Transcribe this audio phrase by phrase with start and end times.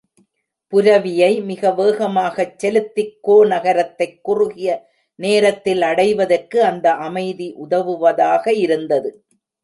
[0.73, 4.69] புரவியை மிக வேகமாகச் செலுத்திக் கோநகரத்தைக் குறுகிய
[5.19, 9.11] நேரத்தில் அடைவதற்கு அந்த அமைதி உதவுவதாக இருந்தது.